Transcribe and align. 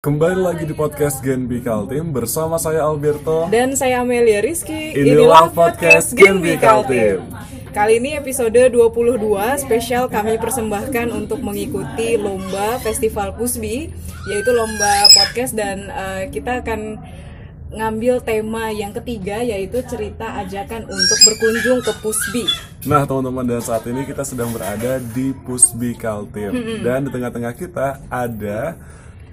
Kembali 0.00 0.40
lagi 0.40 0.64
di 0.64 0.72
podcast 0.72 1.20
Genbi 1.20 1.60
Kaltim 1.60 2.08
bersama 2.08 2.56
saya 2.56 2.88
Alberto. 2.88 3.52
Dan 3.52 3.76
saya 3.76 4.00
Amelia 4.00 4.40
Rizky. 4.40 4.96
Inilah 4.96 5.52
podcast 5.52 6.16
Genbi 6.16 6.56
Kaltim. 6.56 7.20
Kali 7.68 8.00
ini 8.00 8.16
episode 8.16 8.56
22 8.56 9.20
spesial 9.60 10.08
kami 10.08 10.40
persembahkan 10.40 11.12
untuk 11.12 11.44
mengikuti 11.44 12.16
lomba 12.16 12.80
Festival 12.80 13.36
Pusbi, 13.36 13.92
yaitu 14.24 14.50
lomba 14.56 15.04
podcast 15.12 15.52
dan 15.52 15.92
eh, 15.92 16.32
kita 16.32 16.64
akan 16.64 16.96
ngambil 17.68 18.24
tema 18.24 18.72
yang 18.72 18.96
ketiga 18.96 19.44
yaitu 19.44 19.84
cerita 19.84 20.32
ajakan 20.40 20.88
untuk 20.88 21.18
berkunjung 21.28 21.84
ke 21.84 21.92
Pusbi. 22.00 22.48
Nah 22.88 23.04
teman-teman 23.04 23.44
dan 23.44 23.60
saat 23.60 23.84
ini 23.84 24.08
kita 24.08 24.24
sedang 24.24 24.48
berada 24.48 24.96
di 25.12 25.36
Pusbi 25.44 25.92
Kaltim 25.92 26.80
dan 26.80 27.04
di 27.04 27.12
tengah-tengah 27.12 27.52
kita 27.52 28.00
ada 28.08 28.80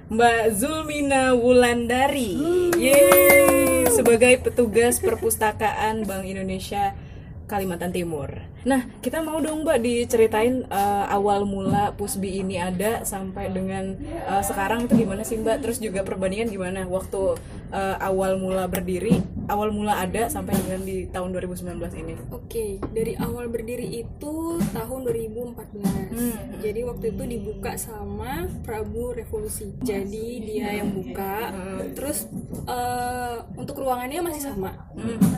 Mbak 0.07 0.55
Zulmina 0.55 1.35
Wulandari, 1.35 2.39
Yeay, 2.79 3.91
sebagai 3.91 4.39
petugas 4.39 5.03
perpustakaan 5.03 6.07
Bank 6.07 6.23
Indonesia 6.23 6.95
Kalimantan 7.43 7.91
Timur. 7.91 8.39
Nah, 8.63 8.87
kita 9.03 9.19
mau 9.19 9.43
dong 9.43 9.67
Mbak 9.67 9.83
diceritain 9.83 10.63
eh, 10.63 11.05
awal 11.11 11.43
mula 11.43 11.91
Pusbi 11.99 12.39
ini 12.39 12.55
ada 12.55 13.03
sampai 13.03 13.51
dengan 13.51 13.99
eh, 14.07 14.43
sekarang 14.47 14.87
itu 14.87 15.03
gimana 15.03 15.27
sih 15.27 15.43
Mbak? 15.43 15.67
Terus 15.67 15.83
juga 15.83 16.07
perbandingan 16.07 16.55
gimana 16.55 16.87
waktu 16.87 17.35
eh, 17.75 17.95
awal 17.99 18.39
mula 18.39 18.63
berdiri, 18.71 19.19
awal 19.47 19.71
mula 19.71 20.03
ada 20.03 20.27
sampai 20.27 20.55
dengan 20.59 20.83
di 20.83 21.07
tahun 21.07 21.31
2019 21.31 22.03
ini? 22.03 22.13
Oke, 22.31 22.79
dari 22.91 23.15
awal 23.15 23.47
berdiri 23.47 24.03
itu 24.03 24.59
tahun 24.75 24.99
2014. 25.07 26.61
Jadi 26.63 26.79
waktu 26.83 27.05
itu 27.15 27.23
dibuka 27.23 27.75
sama 27.79 28.45
Prabu 28.63 29.15
Revolusi. 29.15 29.71
Jadi 29.83 30.43
dia 30.43 30.79
yang 30.83 30.91
buka. 30.91 31.51
Terus 31.95 32.27
eh, 32.67 33.37
untuk 33.55 33.79
ruangannya 33.79 34.19
masih 34.23 34.51
sama. 34.51 34.71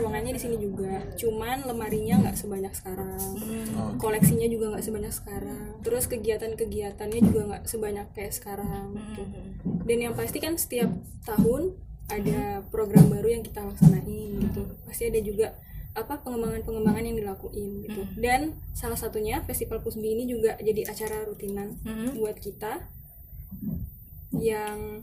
Ruangannya 0.01 0.33
di 0.35 0.41
sini 0.41 0.57
juga. 0.57 1.05
Cuman 1.15 1.65
lemarinya 1.69 2.25
nggak 2.25 2.37
sebanyak 2.37 2.73
sekarang. 2.73 3.17
Koleksinya 4.01 4.47
juga 4.49 4.73
nggak 4.73 4.85
sebanyak 4.85 5.13
sekarang. 5.13 5.63
Terus 5.85 6.09
kegiatan-kegiatannya 6.09 7.19
juga 7.21 7.41
nggak 7.53 7.63
sebanyak 7.69 8.07
kayak 8.17 8.33
sekarang. 8.33 8.97
gitu. 8.97 9.23
Dan 9.85 9.97
yang 10.05 10.13
pasti 10.13 10.37
kan 10.37 10.53
setiap 10.57 10.89
tahun 11.25 11.88
ada 12.09 12.39
program 12.67 13.07
baru 13.07 13.39
yang 13.39 13.43
kita 13.45 13.61
laksanain 13.61 14.41
gitu. 14.41 14.65
Pasti 14.83 15.07
ada 15.07 15.21
juga 15.21 15.47
apa 15.93 16.21
pengembangan-pengembangan 16.21 17.03
yang 17.03 17.17
dilakuin 17.17 17.71
gitu. 17.83 18.01
Dan 18.15 18.39
salah 18.73 18.97
satunya 18.97 19.41
Festival 19.43 19.81
Pusbi 19.81 20.13
ini 20.13 20.25
juga 20.25 20.57
jadi 20.57 20.85
acara 20.85 21.25
rutinan 21.25 21.77
buat 22.13 22.37
kita 22.37 22.89
yang 24.35 25.01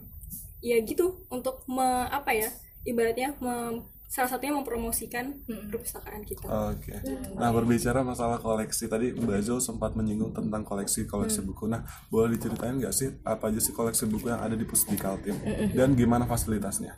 ya 0.63 0.79
gitu 0.81 1.27
untuk 1.29 1.63
me, 1.67 1.85
apa 2.09 2.33
ya 2.33 2.49
ibaratnya 2.83 3.35
mem- 3.39 3.85
salah 4.07 4.31
satunya 4.31 4.55
mempromosikan 4.55 5.35
perpustakaan 5.47 6.23
kita. 6.23 6.47
Oke. 6.47 6.95
Nah 7.35 7.51
berbicara 7.51 8.07
masalah 8.07 8.39
koleksi 8.39 8.87
tadi 8.87 9.11
Mbak 9.13 9.41
Zul 9.43 9.59
sempat 9.59 9.99
menyinggung 9.99 10.31
tentang 10.31 10.63
koleksi 10.63 11.11
koleksi 11.11 11.43
buku. 11.43 11.67
Nah 11.67 11.83
boleh 12.09 12.39
diceritain 12.39 12.79
nggak 12.79 12.95
sih 12.95 13.11
apa 13.27 13.51
aja 13.51 13.59
sih 13.59 13.75
koleksi 13.75 14.07
buku 14.07 14.31
yang 14.31 14.41
ada 14.41 14.55
di 14.55 14.63
Pusbi 14.63 14.95
Kaltim 14.95 15.35
dan 15.75 15.99
gimana 15.99 16.25
fasilitasnya? 16.25 16.97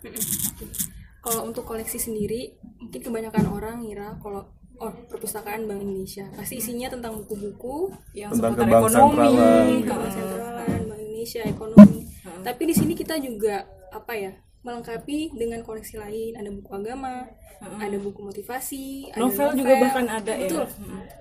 Kalau 1.25 1.49
untuk 1.49 1.65
koleksi 1.65 1.99
sendiri 1.99 2.55
mungkin 2.79 3.01
kebanyakan 3.01 3.45
orang 3.51 3.77
ngira 3.83 4.17
kalau 4.21 4.45
oh 4.79 4.95
perpustakaan 5.11 5.67
Bank 5.67 5.83
Indonesia 5.83 6.31
pasti 6.39 6.63
isinya 6.63 6.87
tentang 6.87 7.19
buku-buku 7.19 7.91
Yang 8.15 8.39
Tentang 8.39 8.53
seputar 8.55 8.69
ekonomi, 8.71 8.95
sentralan. 8.95 9.67
Bank 9.83 10.11
Sentralan, 10.15 10.81
Bank 10.87 11.01
Indonesia, 11.03 11.41
ekonomi. 11.43 12.01
Tapi 12.47 12.63
di 12.63 12.75
sini 12.77 12.93
kita 12.95 13.19
juga 13.19 13.67
apa 13.91 14.15
ya 14.15 14.33
melengkapi 14.69 15.33
dengan 15.33 15.65
koleksi 15.65 15.97
lain. 15.97 16.37
Ada 16.37 16.53
buku 16.53 16.71
agama, 16.77 17.25
ada 17.59 17.97
buku 17.97 18.21
motivasi, 18.21 19.09
ada 19.17 19.25
Novel 19.25 19.51
juga 19.57 19.75
bahkan 19.81 20.07
ada 20.07 20.33
ya? 20.37 20.45
Betul. 20.45 20.67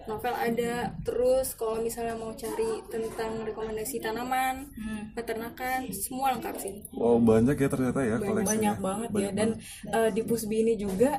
Novel 0.06 0.36
ada. 0.36 0.74
Terus 1.08 1.48
kalau 1.56 1.80
misalnya 1.80 2.20
mau 2.20 2.36
cari 2.36 2.84
tentang 2.92 3.48
rekomendasi 3.48 4.04
tanaman, 4.04 4.68
peternakan, 5.16 5.88
semua 5.96 6.36
lengkap 6.36 6.56
sih. 6.60 6.84
Wow 6.92 7.24
banyak 7.24 7.56
ya 7.56 7.70
ternyata 7.72 8.00
ya 8.04 8.16
koleksinya. 8.20 8.52
banyak 8.52 8.78
banget 8.84 9.10
ya 9.16 9.30
dan 9.32 9.50
eh, 9.90 10.10
di 10.12 10.22
Pusbi 10.28 10.68
ini 10.68 10.74
juga 10.76 11.18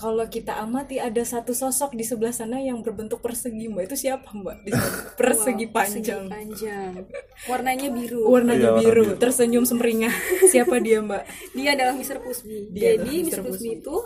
kalau 0.00 0.24
kita 0.26 0.56
amati 0.56 0.96
ada 0.96 1.20
satu 1.20 1.52
sosok 1.52 1.92
di 1.92 2.00
sebelah 2.00 2.32
sana 2.32 2.56
yang 2.58 2.80
berbentuk 2.80 3.20
persegi 3.20 3.68
mbak 3.68 3.84
itu 3.84 3.96
siapa 4.00 4.32
mbak 4.32 4.64
di 4.64 4.72
sana? 4.72 4.96
persegi 5.14 5.66
Wow, 5.66 5.74
panjang 5.76 6.24
persegi 6.24 6.32
panjang. 6.32 6.92
Warnanya 7.42 7.88
biru. 7.90 8.20
warnanya 8.24 8.56
Iya, 8.58 8.70
warna 8.70 8.80
biru 8.82 9.02
biru. 9.06 9.18
tersenyum 9.18 9.64
semeringah 9.64 10.14
siapa 10.48 10.80
dia 10.80 10.98
mbak 10.98 11.28
Dia 11.52 11.76
adalah 11.76 11.92
Mr. 11.92 12.16
Pusbi. 12.18 12.72
Dia 12.72 12.96
Jadi 12.96 13.12
Mr. 13.20 13.28
Mr. 13.28 13.40
Pusbi 13.44 13.70
itu 13.76 13.96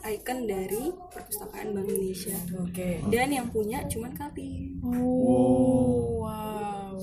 ikon 0.00 0.38
dari 0.46 0.82
perpustakaan 1.10 1.66
Bank 1.72 1.82
Indonesia. 1.84 2.36
oke 2.56 2.88
Dan 3.10 3.28
yang 3.28 3.46
punya 3.50 3.82
cuman 3.84 4.14
Kaltim. 4.14 4.78
oh 4.80 6.22
wow 6.22 6.94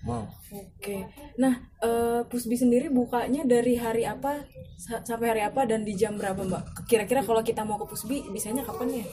Wow. 0.00 0.24
Oke, 0.50 1.04
nah 1.36 1.52
eh, 1.78 1.86
Pusbi 2.30 2.54
sendiri 2.54 2.86
bukanya 2.88 3.42
dari 3.42 3.74
hari 3.74 4.06
apa 4.06 4.46
sa- 4.78 5.02
sampai 5.02 5.34
hari 5.34 5.42
apa 5.42 5.66
dan 5.66 5.82
di 5.82 5.98
jam 5.98 6.14
berapa 6.14 6.46
mbak? 6.46 6.86
Kira-kira 6.86 7.26
kalau 7.26 7.42
kita 7.42 7.66
mau 7.66 7.74
ke 7.82 7.90
Pusbi 7.90 8.22
bisanya 8.30 8.62
kapan 8.62 9.02
ya? 9.02 9.06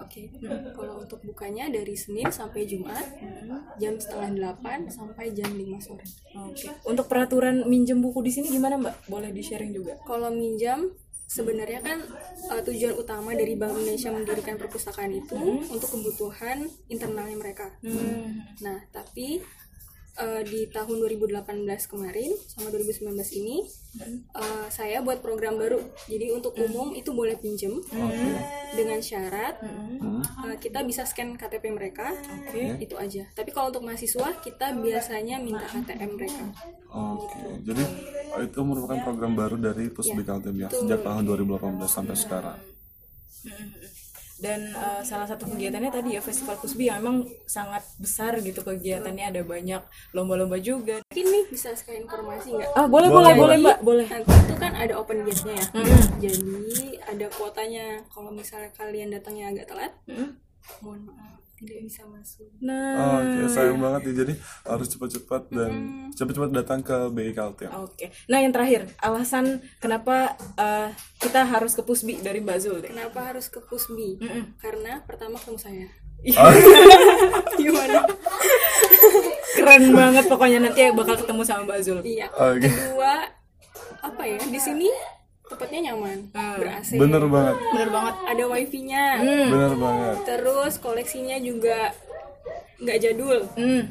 Oke, 0.00 0.28
kalau 0.76 1.00
untuk 1.00 1.20
bukanya 1.24 1.68
dari 1.68 1.92
Senin 1.92 2.28
sampai 2.28 2.64
Jumat 2.64 3.04
jam 3.76 3.96
setengah 3.96 4.32
delapan 4.32 4.88
sampai 4.88 5.32
jam 5.32 5.52
5 5.52 5.80
sore. 5.80 6.04
Oke. 6.50 6.68
Untuk 6.84 7.08
peraturan 7.08 7.64
minjem 7.64 8.00
buku 8.00 8.20
di 8.20 8.32
sini 8.32 8.48
gimana 8.48 8.76
mbak? 8.76 9.08
Boleh 9.08 9.32
di 9.32 9.40
sharing 9.40 9.72
juga? 9.72 9.96
Kalau 10.04 10.32
minjam 10.32 10.88
sebenarnya 11.30 11.78
kan 11.78 11.98
uh, 12.50 12.58
tujuan 12.58 12.98
utama 12.98 13.30
dari 13.38 13.54
Bank 13.54 13.78
Indonesia 13.78 14.10
mendirikan 14.10 14.58
perpustakaan 14.58 15.14
itu 15.14 15.38
untuk 15.70 15.88
kebutuhan 15.94 16.66
internalnya 16.90 17.38
mereka. 17.38 17.70
Nah, 18.60 18.82
tapi 18.90 19.38
uh, 20.18 20.42
di 20.42 20.66
tahun 20.70 20.96
2018 20.98 21.46
kemarin 21.86 22.30
sama 22.50 22.72
2019 22.74 23.14
ini 23.38 23.62
uh, 24.34 24.66
saya 24.72 25.04
buat 25.04 25.22
program 25.22 25.60
baru. 25.60 25.78
Jadi 26.10 26.34
untuk 26.34 26.56
umum 26.58 26.94
itu 26.96 27.14
boleh 27.14 27.38
pinjem 27.38 27.78
dengan 28.74 28.98
syarat 29.02 29.60
uh, 29.62 30.56
kita 30.58 30.82
bisa 30.82 31.06
scan 31.06 31.38
KTP 31.38 31.70
mereka. 31.70 32.14
Itu 32.82 32.98
aja. 32.98 33.28
Tapi 33.36 33.50
kalau 33.54 33.70
untuk 33.70 33.86
mahasiswa 33.86 34.34
kita 34.42 34.74
biasanya 34.74 35.38
minta 35.38 35.66
KTM 35.70 36.10
mereka. 36.18 36.44
Oke, 36.90 37.62
jadi 37.62 37.84
oh, 38.34 38.42
itu 38.42 38.60
merupakan 38.66 38.98
program 39.06 39.38
baru 39.38 39.54
dari 39.54 39.86
Pusbi 39.94 40.26
Kaltim 40.26 40.58
ya 40.58 40.68
sejak 40.74 41.06
tahun 41.06 41.22
2018 41.22 41.86
sampai 41.86 42.16
sekarang. 42.18 42.58
Dan 44.40 44.72
eh, 44.72 45.02
salah 45.04 45.28
satu 45.28 45.44
kegiatannya 45.52 45.92
tadi 45.92 46.16
ya 46.16 46.20
Festival 46.24 46.56
Pusbi 46.56 46.88
yang 46.88 47.04
memang 47.04 47.28
sangat 47.44 47.84
besar 48.00 48.40
gitu 48.40 48.64
kegiatannya 48.64 49.36
ada 49.36 49.40
banyak 49.44 49.84
lomba-lomba 50.16 50.56
juga. 50.56 51.04
Mungkin 51.12 51.26
nih 51.28 51.44
bisa 51.52 51.76
sekali 51.76 52.00
informasi 52.00 52.56
nggak? 52.56 52.70
Ah 52.72 52.88
boleh 52.88 53.12
Boleh, 53.12 53.32
boleh 53.32 53.36
boleh 53.36 53.56
mbak 53.60 53.78
boleh. 53.84 54.06
Nanti 54.08 54.32
itu 54.32 54.54
kan 54.56 54.72
ada 54.72 54.92
open 54.96 55.28
gate-nya 55.28 55.54
ya. 55.60 55.66
Jadi 56.24 56.96
ada 57.04 57.26
kuotanya. 57.36 57.86
Kalau 58.08 58.30
misalnya 58.32 58.70
kalian 58.72 59.12
datangnya 59.12 59.52
agak 59.52 59.66
telat, 59.68 59.92
mohon 60.82 61.08
maaf 61.08 61.40
tidak 61.60 61.84
bisa 61.84 62.02
masuk. 62.08 62.48
Nah 62.64 63.20
Oke, 63.20 63.52
sayang 63.52 63.76
banget 63.76 64.00
ya. 64.08 64.24
Jadi 64.24 64.34
harus 64.64 64.88
cepat-cepat 64.88 65.42
dan 65.52 65.72
cepat-cepat 66.16 66.50
datang 66.56 66.80
ke 66.80 66.96
BI 67.12 67.36
Kaltim. 67.36 67.68
Oke. 67.84 68.08
Nah 68.32 68.40
yang 68.40 68.48
terakhir 68.48 68.88
alasan 68.96 69.60
kenapa 69.76 70.40
eh, 70.56 70.88
kita 71.20 71.44
harus 71.44 71.76
ke 71.76 71.84
Pusbi 71.84 72.24
dari 72.24 72.40
Mbak 72.40 72.58
Zul 72.64 72.80
deh. 72.80 72.88
Kenapa 72.88 73.28
harus 73.28 73.52
ke 73.52 73.60
Pusbi? 73.60 74.16
Karena 74.56 75.04
pertama 75.04 75.36
ketemu 75.36 75.60
saya. 75.60 75.86
Gimana? 77.60 78.08
Keren 79.56 79.84
banget 79.92 80.24
pokoknya 80.32 80.58
nanti 80.64 80.80
bakal 80.96 81.20
ketemu 81.20 81.42
sama 81.44 81.68
Mbak 81.68 81.80
Zul. 81.84 82.00
Iya. 82.00 82.32
Oke. 82.32 82.72
Kedua 82.72 83.28
apa 84.00 84.22
ya? 84.24 84.40
Di 84.48 84.56
sini 84.56 84.88
tempatnya 85.50 85.80
nyaman, 85.90 86.18
ber 86.30 86.66
AC. 86.70 86.94
Bener 86.94 87.22
banget, 87.26 87.56
Bener 87.68 87.88
banget. 87.90 88.14
Ada 88.24 88.44
wifi-nya. 88.46 89.04
bener 89.50 89.72
banget. 89.74 90.16
Terus 90.24 90.72
koleksinya 90.78 91.36
juga 91.38 91.90
nggak 92.78 92.98
jadul. 92.98 93.38
Hmm. 93.54 93.82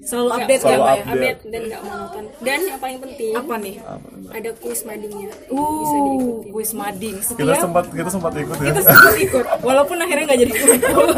Selalu 0.00 0.28
update 0.32 0.48
ya 0.56 0.64
Selalu 0.64 0.80
Mbak 0.80 0.88
ya. 0.88 0.96
update. 0.96 1.12
update 1.12 1.40
dan 1.46 1.60
nggak 1.62 1.82
monoton. 1.82 2.24
Dan 2.40 2.58
yang 2.64 2.80
paling 2.80 2.98
penting 3.00 3.32
Apa 3.36 3.54
nih? 3.58 3.76
Apa 3.78 4.08
ada 4.30 4.50
kuis 4.56 4.80
madingnya. 4.80 5.28
Uh, 5.48 6.40
kuis 6.48 6.70
mading. 6.72 7.16
Kita 7.20 7.36
Setiap 7.36 7.60
sempat 7.60 7.84
kita 7.92 8.08
sempat 8.08 8.32
ikut 8.32 8.56
ya. 8.56 8.66
kita 8.72 8.80
sempat 8.80 9.14
ikut, 9.18 9.44
walaupun 9.60 9.96
akhirnya 9.98 10.24
nggak 10.24 10.40
jadi 10.40 10.52
kumpul. 10.54 11.08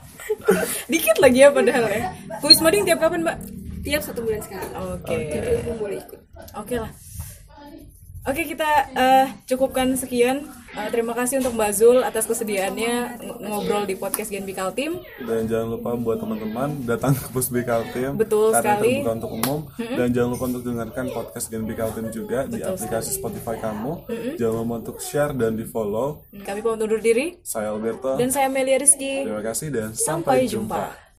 Dikit 0.92 1.16
lagi 1.18 1.38
ya 1.40 1.48
padahal 1.50 1.84
ya. 1.86 2.02
Kuis 2.38 2.58
mading 2.58 2.82
tiap 2.84 2.98
kapan 2.98 3.22
Mbak? 3.22 3.36
Tiap 3.80 4.02
satu 4.04 4.20
bulan 4.22 4.38
sekali. 4.38 4.70
Oke. 4.76 5.16
Jadi 5.16 5.50
umum 5.64 5.76
boleh 5.78 5.98
ikut. 5.98 6.20
Oke 6.56 6.76
lah. 6.78 6.90
Oke 8.22 8.44
kita 8.44 8.68
eh, 8.92 9.26
cukupkan 9.44 9.96
sekian. 9.96 10.44
Eh, 10.70 10.86
terima 10.88 11.10
kasih 11.12 11.40
untuk 11.40 11.50
Mbak 11.52 11.72
Zul 11.72 11.98
atas 12.00 12.24
kesediaannya 12.24 12.94
ng- 13.18 13.42
ngobrol 13.42 13.82
di 13.82 13.96
podcast 13.96 14.28
Genbi 14.28 14.52
Kaltim. 14.52 15.02
dan 15.18 15.42
jangan 15.44 15.72
lupa 15.72 15.96
buat 15.96 16.16
teman-teman 16.16 16.84
datang 16.84 17.10
ke 17.12 17.26
Pusbikal 17.28 17.82
Team 17.90 18.14
Betul 18.14 18.52
karena 18.52 18.76
sekali. 18.76 18.92
terbuka 18.94 19.12
untuk 19.16 19.32
umum 19.34 19.58
dan 19.74 20.08
jangan 20.10 20.30
lupa 20.30 20.44
untuk 20.46 20.62
dengarkan 20.62 21.04
podcast 21.08 21.46
Genbikal 21.48 21.90
Team 21.90 22.06
juga 22.08 22.44
di 22.44 22.60
aplikasi 22.60 23.10
Spotify 23.12 23.58
kamu 23.58 23.92
jangan 24.36 24.56
lupa 24.58 24.74
untuk 24.78 24.96
share 25.00 25.32
dan 25.32 25.52
di 25.52 25.64
follow 25.64 26.22
Kami 26.30 26.60
pamit 26.60 26.78
undur 26.78 27.00
diri 27.00 27.40
saya 27.42 27.72
Alberto 27.72 28.14
dan 28.14 28.28
saya 28.28 28.46
Melia 28.46 28.76
Rizky. 28.76 29.26
terima 29.26 29.42
kasih 29.42 29.68
dan 29.68 29.88
Sampai 29.90 30.44
sampai, 30.44 30.46
jumpa. 30.46 30.76
jumpa. 30.76 31.08